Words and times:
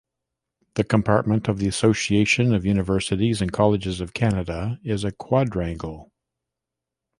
The 0.73 0.83
compartment 0.83 1.47
of 1.47 1.59
the 1.59 1.67
Association 1.67 2.55
of 2.55 2.65
Universities 2.65 3.39
and 3.39 3.51
Colleges 3.51 4.01
of 4.01 4.15
Canada 4.15 4.79
is 4.83 5.03
a 5.03 5.11
quadrangle. 5.11 6.11